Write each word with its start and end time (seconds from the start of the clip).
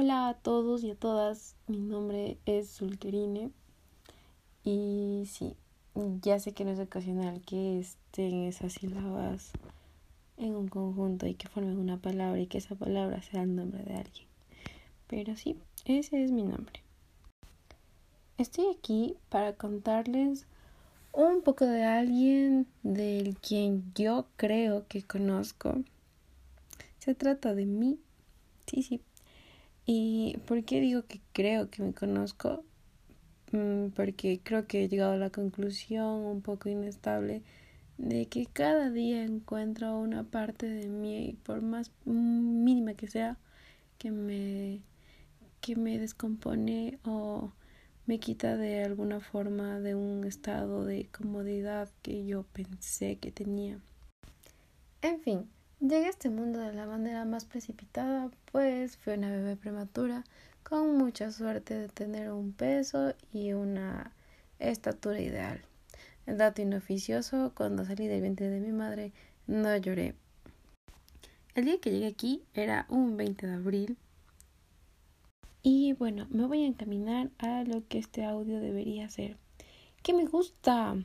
Hola 0.00 0.28
a 0.28 0.34
todos 0.34 0.84
y 0.84 0.92
a 0.92 0.94
todas, 0.94 1.56
mi 1.66 1.80
nombre 1.80 2.38
es 2.46 2.70
Sulkerine 2.70 3.50
y 4.62 5.24
sí, 5.26 5.56
ya 6.22 6.38
sé 6.38 6.52
que 6.52 6.64
no 6.64 6.70
es 6.70 6.78
ocasional 6.78 7.40
que 7.40 7.80
estén 7.80 8.44
esas 8.44 8.74
sílabas 8.74 9.50
en 10.36 10.54
un 10.54 10.68
conjunto 10.68 11.26
y 11.26 11.34
que 11.34 11.48
formen 11.48 11.78
una 11.78 11.96
palabra 11.96 12.38
y 12.38 12.46
que 12.46 12.58
esa 12.58 12.76
palabra 12.76 13.22
sea 13.22 13.42
el 13.42 13.56
nombre 13.56 13.82
de 13.82 13.96
alguien. 13.96 14.28
Pero 15.08 15.34
sí, 15.34 15.56
ese 15.84 16.22
es 16.22 16.30
mi 16.30 16.44
nombre. 16.44 16.80
Estoy 18.36 18.66
aquí 18.78 19.16
para 19.30 19.54
contarles 19.54 20.46
un 21.12 21.42
poco 21.42 21.64
de 21.64 21.82
alguien 21.82 22.68
del 22.84 23.36
quien 23.38 23.92
yo 23.96 24.26
creo 24.36 24.86
que 24.86 25.02
conozco. 25.02 25.74
Se 27.00 27.16
trata 27.16 27.52
de 27.52 27.66
mí. 27.66 27.98
Sí, 28.64 28.84
sí. 28.84 29.00
¿Y 29.90 30.36
por 30.46 30.64
qué 30.64 30.82
digo 30.82 31.06
que 31.06 31.22
creo 31.32 31.70
que 31.70 31.82
me 31.82 31.94
conozco? 31.94 32.62
Mm, 33.52 33.86
porque 33.96 34.38
creo 34.44 34.66
que 34.66 34.84
he 34.84 34.88
llegado 34.90 35.12
a 35.12 35.16
la 35.16 35.30
conclusión 35.30 36.26
un 36.26 36.42
poco 36.42 36.68
inestable 36.68 37.42
de 37.96 38.26
que 38.26 38.44
cada 38.44 38.90
día 38.90 39.24
encuentro 39.24 39.98
una 39.98 40.24
parte 40.24 40.66
de 40.68 40.88
mí, 40.88 41.38
por 41.42 41.62
más 41.62 41.90
mínima 42.04 42.92
que 42.92 43.08
sea, 43.08 43.38
que 43.96 44.10
me, 44.10 44.82
que 45.62 45.74
me 45.74 45.98
descompone 45.98 46.98
o 47.04 47.52
me 48.04 48.20
quita 48.20 48.58
de 48.58 48.84
alguna 48.84 49.20
forma 49.20 49.80
de 49.80 49.94
un 49.94 50.24
estado 50.24 50.84
de 50.84 51.06
comodidad 51.06 51.88
que 52.02 52.26
yo 52.26 52.42
pensé 52.42 53.16
que 53.16 53.32
tenía. 53.32 53.80
En 55.00 55.22
fin, 55.22 55.48
llegué 55.80 56.06
a 56.06 56.10
este 56.10 56.30
mundo 56.30 56.58
de 56.58 56.72
la 56.72 56.86
manera 56.86 57.24
más 57.24 57.44
precipitada, 57.44 58.30
pues 58.52 58.96
fui 58.96 59.14
una 59.14 59.30
bebé 59.30 59.56
prematura 59.56 60.24
con 60.62 60.96
mucha 60.96 61.30
suerte 61.30 61.74
de 61.74 61.88
tener 61.88 62.30
un 62.30 62.52
peso 62.52 63.14
y 63.32 63.52
una 63.52 64.12
estatura 64.58 65.20
ideal. 65.20 65.62
El 66.26 66.36
dato 66.36 66.60
inoficioso, 66.60 67.52
cuando 67.54 67.84
salí 67.84 68.06
del 68.06 68.20
vientre 68.20 68.50
de 68.50 68.60
mi 68.60 68.72
madre, 68.72 69.12
no 69.46 69.74
lloré. 69.76 70.14
El 71.54 71.64
día 71.64 71.80
que 71.80 71.90
llegué 71.90 72.06
aquí 72.06 72.42
era 72.54 72.86
un 72.88 73.16
20 73.16 73.46
de 73.46 73.54
abril. 73.54 73.96
Y 75.62 75.94
bueno, 75.94 76.26
me 76.30 76.46
voy 76.46 76.64
a 76.64 76.66
encaminar 76.66 77.30
a 77.38 77.64
lo 77.64 77.86
que 77.88 77.98
este 77.98 78.24
audio 78.24 78.60
debería 78.60 79.08
ser. 79.08 79.36
¿Qué 80.02 80.12
me 80.12 80.26
gusta? 80.26 80.96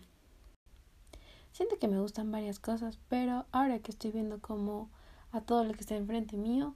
Siento 1.54 1.80
que 1.80 1.88
me 1.88 2.02
gustan 2.02 2.32
varias 2.32 2.60
cosas, 2.60 3.00
pero 3.08 3.46
ahora 3.54 3.80
que 3.80 3.92
estoy 3.92 4.12
viendo 4.12 4.42
como 4.42 4.90
a 5.32 5.40
todo 5.40 5.64
lo 5.64 5.74
que 5.74 5.82
está 5.82 5.96
enfrente 5.96 6.36
mío, 6.36 6.76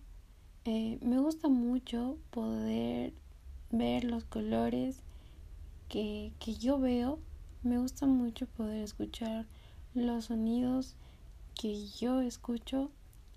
eh, 0.64 0.98
me 1.02 1.20
gusta 1.20 1.50
mucho 1.50 2.18
poder 2.30 3.14
ver 3.70 4.06
los 4.06 4.24
colores 4.24 5.04
que, 5.90 6.32
que 6.40 6.56
yo 6.56 6.80
veo 6.80 7.20
me 7.68 7.80
gusta 7.80 8.06
mucho 8.06 8.46
poder 8.46 8.82
escuchar 8.84 9.46
los 9.94 10.26
sonidos 10.26 10.96
que 11.54 11.88
yo 11.88 12.22
escucho. 12.22 12.92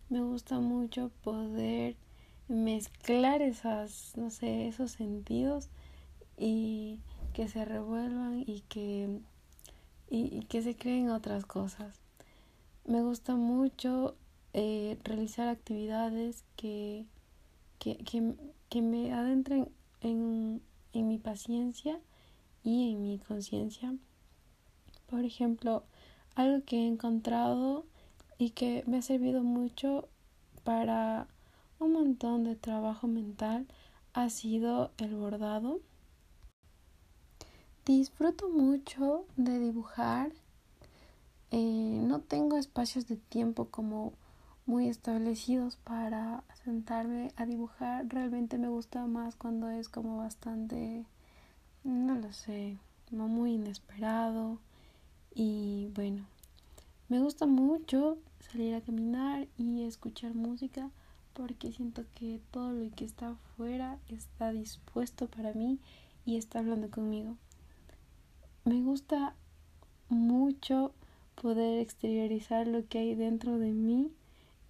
Me 0.09 0.21
gusta 0.21 0.61
mucho 0.61 1.11
poder 1.25 1.97
mezclar 2.47 3.43
esas, 3.43 4.13
no 4.17 4.31
sé, 4.31 4.69
esos 4.69 4.93
sentidos 4.93 5.69
y 6.37 7.01
que 7.33 7.49
se 7.49 7.65
revuelvan 7.65 8.45
y 8.47 8.61
que, 8.69 9.21
y, 10.11 10.41
que 10.47 10.63
se 10.63 10.77
creen 10.77 11.11
otras 11.11 11.47
cosas. 11.47 12.01
Me 12.85 13.03
gusta 13.03 13.37
mucho 13.37 14.17
eh, 14.53 14.99
realizar 15.05 15.49
actividades 15.49 16.45
que, 16.57 17.07
que, 17.79 17.97
que, 17.99 18.35
que 18.69 18.83
me 18.83 19.13
adentren 19.13 19.71
en, 20.03 20.61
en 20.93 21.09
mi 21.09 21.19
paciencia 21.19 22.01
y 22.63 22.93
en 22.93 23.03
mi 23.03 23.19
conciencia 23.19 23.95
por 25.11 25.25
ejemplo, 25.25 25.83
algo 26.37 26.65
que 26.65 26.77
he 26.77 26.87
encontrado 26.87 27.85
y 28.39 28.51
que 28.51 28.85
me 28.87 28.99
ha 28.99 29.03
servido 29.03 29.43
mucho 29.43 30.09
para 30.63 31.27
un 31.81 31.93
montón 31.93 32.45
de 32.45 32.55
trabajo 32.55 33.09
mental 33.09 33.67
ha 34.13 34.31
sido 34.31 34.93
el 34.99 35.17
bordado. 35.17 35.81
Disfruto 37.87 38.51
mucho 38.51 39.25
de 39.37 39.59
dibujar. 39.59 40.33
Eh, 41.51 41.99
no 42.03 42.21
tengo 42.21 42.59
espacios 42.59 43.09
de 43.09 43.17
tiempo 43.17 43.67
como 43.67 44.13
muy 44.67 44.89
establecidos 44.89 45.77
para 45.77 46.45
sentarme 46.63 47.33
a 47.37 47.47
dibujar. 47.47 48.07
Realmente 48.07 48.59
me 48.59 48.69
gusta 48.69 49.07
más 49.07 49.35
cuando 49.35 49.71
es 49.71 49.89
como 49.89 50.19
bastante, 50.19 51.07
no 51.83 52.17
lo 52.17 52.33
sé, 52.35 52.77
no 53.11 53.29
muy 53.29 53.55
inesperado 53.55 54.59
y 55.35 55.91
bueno, 55.95 56.27
me 57.09 57.19
gusta 57.19 57.47
mucho 57.47 58.19
salir 58.41 58.75
a 58.75 58.83
caminar 58.83 59.49
y 59.57 59.85
escuchar 59.85 60.35
música 60.35 60.91
porque 61.33 61.73
siento 61.73 62.05
que 62.15 62.41
todo 62.51 62.73
lo 62.73 62.95
que 62.95 63.07
está 63.07 63.31
afuera 63.31 63.99
está 64.09 64.53
dispuesto 64.53 65.29
para 65.29 65.55
mí 65.55 65.79
y 66.27 66.37
está 66.37 66.59
hablando 66.59 66.91
conmigo. 66.91 67.37
Me 68.65 68.83
gusta 68.83 69.35
mucho 70.11 70.93
poder 71.35 71.79
exteriorizar 71.79 72.67
lo 72.67 72.87
que 72.87 72.99
hay 72.99 73.15
dentro 73.15 73.59
de 73.59 73.73
mí 73.73 74.13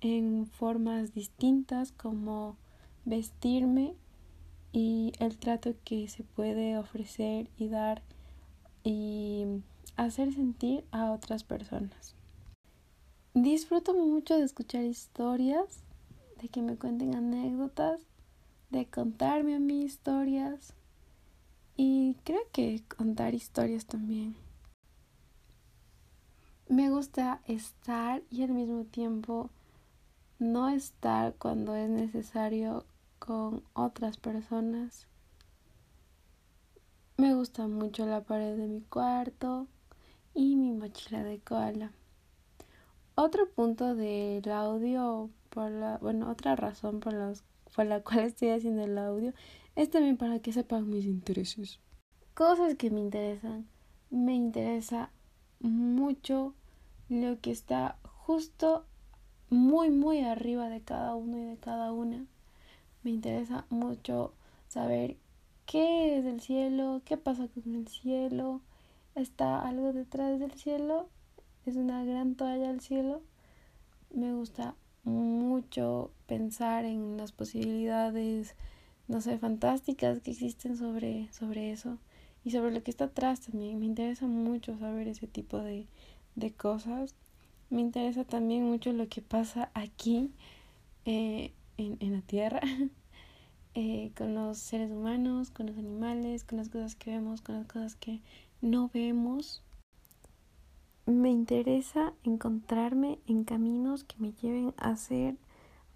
en 0.00 0.46
formas 0.46 1.12
distintas 1.12 1.90
como 1.90 2.56
vestirme 3.04 3.94
y 4.72 5.12
el 5.18 5.36
trato 5.38 5.74
que 5.84 6.06
se 6.08 6.22
puede 6.22 6.78
ofrecer 6.78 7.50
y 7.56 7.68
dar 7.68 8.02
y 8.84 9.44
hacer 9.96 10.32
sentir 10.32 10.84
a 10.92 11.10
otras 11.10 11.42
personas. 11.42 12.14
Disfruto 13.34 13.92
mucho 13.94 14.36
de 14.36 14.44
escuchar 14.44 14.84
historias, 14.84 15.82
de 16.40 16.48
que 16.48 16.62
me 16.62 16.76
cuenten 16.76 17.16
anécdotas, 17.16 18.00
de 18.70 18.86
contarme 18.86 19.56
a 19.56 19.58
mí 19.58 19.82
historias 19.82 20.74
y 21.82 22.14
creo 22.24 22.42
que 22.52 22.82
contar 22.94 23.32
historias 23.32 23.86
también. 23.86 24.36
Me 26.68 26.90
gusta 26.90 27.40
estar 27.46 28.22
y 28.30 28.42
al 28.42 28.50
mismo 28.50 28.84
tiempo 28.84 29.48
no 30.38 30.68
estar 30.68 31.32
cuando 31.36 31.74
es 31.74 31.88
necesario 31.88 32.84
con 33.18 33.62
otras 33.72 34.18
personas. 34.18 35.06
Me 37.16 37.34
gusta 37.34 37.66
mucho 37.66 38.04
la 38.04 38.20
pared 38.20 38.58
de 38.58 38.66
mi 38.68 38.82
cuarto, 38.82 39.66
y 40.34 40.56
mi 40.56 40.72
mochila 40.72 41.24
de 41.24 41.38
koala. 41.38 41.92
Otro 43.14 43.48
punto 43.48 43.94
del 43.94 44.50
audio, 44.50 45.30
por 45.48 45.70
la, 45.70 45.96
bueno, 45.96 46.30
otra 46.30 46.56
razón 46.56 47.00
por, 47.00 47.14
por 47.74 47.86
la 47.86 48.02
cual 48.02 48.20
estoy 48.20 48.50
haciendo 48.50 48.84
el 48.84 48.98
audio 48.98 49.32
es 49.76 49.90
también 49.90 50.16
para 50.16 50.40
que 50.40 50.52
sepan 50.52 50.88
mis 50.88 51.06
intereses. 51.06 51.80
Cosas 52.34 52.74
que 52.74 52.90
me 52.90 53.00
interesan. 53.00 53.66
Me 54.10 54.34
interesa 54.34 55.10
mucho 55.60 56.54
lo 57.08 57.40
que 57.40 57.50
está 57.50 57.98
justo 58.04 58.84
muy, 59.50 59.90
muy 59.90 60.20
arriba 60.20 60.68
de 60.68 60.80
cada 60.80 61.14
uno 61.14 61.38
y 61.38 61.44
de 61.44 61.56
cada 61.56 61.92
una. 61.92 62.24
Me 63.02 63.10
interesa 63.10 63.66
mucho 63.70 64.32
saber 64.68 65.16
qué 65.66 66.18
es 66.18 66.24
el 66.24 66.40
cielo, 66.40 67.02
qué 67.04 67.16
pasa 67.16 67.48
con 67.48 67.74
el 67.74 67.88
cielo, 67.88 68.60
está 69.14 69.66
algo 69.66 69.92
detrás 69.92 70.38
del 70.38 70.52
cielo, 70.52 71.08
es 71.66 71.76
una 71.76 72.04
gran 72.04 72.34
toalla 72.34 72.70
al 72.70 72.80
cielo. 72.80 73.22
Me 74.14 74.32
gusta 74.32 74.74
mucho 75.04 76.10
pensar 76.26 76.84
en 76.84 77.16
las 77.16 77.32
posibilidades, 77.32 78.54
no 79.10 79.20
sé, 79.20 79.38
fantásticas 79.38 80.20
que 80.20 80.30
existen 80.30 80.76
sobre, 80.76 81.28
sobre 81.32 81.72
eso 81.72 81.98
y 82.44 82.52
sobre 82.52 82.70
lo 82.70 82.80
que 82.84 82.92
está 82.92 83.06
atrás 83.06 83.40
también. 83.40 83.80
Me 83.80 83.86
interesa 83.86 84.28
mucho 84.28 84.78
saber 84.78 85.08
ese 85.08 85.26
tipo 85.26 85.58
de, 85.58 85.88
de 86.36 86.52
cosas. 86.52 87.16
Me 87.70 87.80
interesa 87.80 88.24
también 88.24 88.62
mucho 88.64 88.92
lo 88.92 89.08
que 89.08 89.20
pasa 89.20 89.70
aquí 89.74 90.30
eh, 91.06 91.52
en, 91.76 91.96
en 92.00 92.12
la 92.12 92.22
Tierra. 92.22 92.60
Eh, 93.76 94.10
con 94.18 94.34
los 94.34 94.58
seres 94.58 94.90
humanos, 94.90 95.52
con 95.52 95.66
los 95.66 95.78
animales, 95.78 96.42
con 96.42 96.58
las 96.58 96.68
cosas 96.68 96.96
que 96.96 97.12
vemos, 97.12 97.40
con 97.40 97.54
las 97.54 97.68
cosas 97.68 97.94
que 97.94 98.20
no 98.60 98.90
vemos. 98.92 99.62
Me 101.06 101.30
interesa 101.30 102.12
encontrarme 102.24 103.20
en 103.28 103.44
caminos 103.44 104.02
que 104.02 104.16
me 104.18 104.32
lleven 104.32 104.74
a 104.76 104.96
ser 104.96 105.36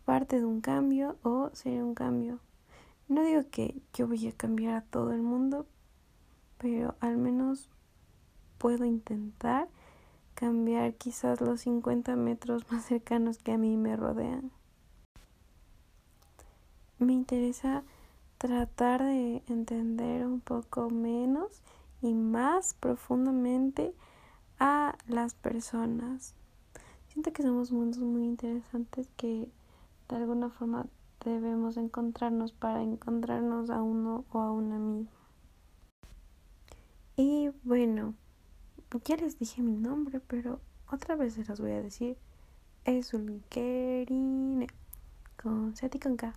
parte 0.05 0.38
de 0.38 0.44
un 0.44 0.60
cambio 0.60 1.17
o 1.25 1.50
ser 1.52 1.82
un 1.82 1.96
cambio. 1.96 2.38
No 3.09 3.23
digo 3.23 3.43
que 3.51 3.83
yo 3.93 4.09
voy 4.09 4.27
a 4.29 4.33
cambiar 4.33 4.75
a 4.75 4.83
todo 4.83 5.12
el 5.12 5.23
mundo, 5.23 5.67
pero 6.59 6.95
al 7.01 7.19
menos 7.19 7.69
puedo 8.59 8.85
intentar 8.85 9.69
cambiar 10.35 10.95
quizás 10.95 11.41
los 11.41 11.62
50 11.62 12.17
metros 12.17 12.65
más 12.73 12.85
cercanos 12.85 13.39
que 13.39 13.53
a 13.53 13.59
mí 13.59 13.77
me 13.77 13.97
rodean. 13.97 14.51
Me 16.99 17.12
interesa 17.12 17.83
tratar 18.39 19.03
de 19.03 19.43
entender 19.49 20.27
un 20.27 20.41
poco 20.41 20.89
menos 20.89 21.62
y 22.01 22.15
más 22.15 22.75
profundamente 22.75 23.95
a 24.59 24.97
las 25.06 25.35
personas. 25.35 26.35
Siento 27.09 27.33
que 27.33 27.43
somos 27.43 27.71
mundos 27.71 28.01
muy 28.01 28.25
interesantes 28.25 29.09
que 29.17 29.49
de 30.09 30.17
alguna 30.17 30.51
forma 30.51 30.87
debemos 31.25 31.76
encontrarnos 31.76 32.53
para 32.53 32.82
encontrarnos 32.82 33.71
a 33.71 33.82
uno 33.82 34.25
o 34.31 34.41
a 34.41 34.53
una 34.53 34.79
misma. 34.79 35.11
Y 37.17 37.50
bueno, 37.62 38.15
ya 39.05 39.17
les 39.17 39.38
dije 39.38 39.62
mi 39.62 39.76
nombre, 39.76 40.21
pero 40.21 40.61
otra 40.91 41.17
vez 41.17 41.35
se 41.35 41.44
los 41.44 41.61
voy 41.61 41.73
a 41.73 41.82
decir. 41.82 42.17
Es 42.85 43.15
un 43.15 43.43
querine 43.49 44.67
con 45.37 45.75
Z 45.75 45.97
y 45.97 46.00
con 46.00 46.17
K. 46.17 46.35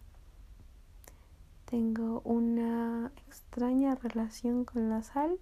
Tengo 1.66 2.22
una 2.22 3.12
extraña 3.28 3.96
relación 3.96 4.64
con 4.64 4.90
la 4.90 5.04
sal 5.04 5.38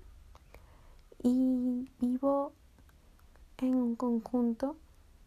y 1.22 1.90
vivo 2.00 2.54
en 3.58 3.76
un 3.76 3.96
conjunto 3.96 4.78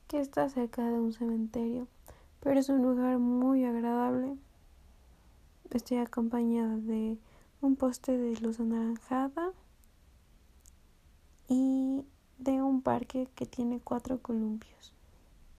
que 0.09 0.21
está 0.21 0.49
cerca 0.49 0.88
de 0.88 0.99
un 0.99 1.12
cementerio, 1.12 1.87
pero 2.49 2.61
es 2.61 2.71
un 2.71 2.81
lugar 2.81 3.19
muy 3.19 3.67
agradable. 3.67 4.35
Estoy 5.69 5.99
acompañada 5.99 6.79
de 6.79 7.19
un 7.61 7.77
poste 7.77 8.17
de 8.17 8.41
luz 8.41 8.59
anaranjada 8.59 9.53
y 11.47 12.06
de 12.39 12.62
un 12.62 12.81
parque 12.81 13.29
que 13.35 13.45
tiene 13.45 13.81
cuatro 13.81 14.23
columpios. 14.23 14.95